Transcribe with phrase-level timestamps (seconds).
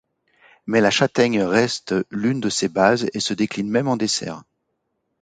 [0.65, 4.41] Mais la châtaigne reste l'une de ses bases et se décline même en dessert.